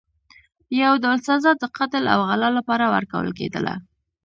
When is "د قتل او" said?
1.57-2.19